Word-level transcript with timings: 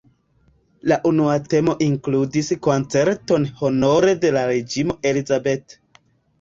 La 0.91 0.95
unua 1.09 1.35
temo 1.51 1.75
inkludis 1.89 2.49
koncerton 2.69 3.47
honore 3.61 4.19
de 4.27 4.35
la 4.41 4.49
reĝino 4.55 4.99
"Elizabeth". 5.15 5.81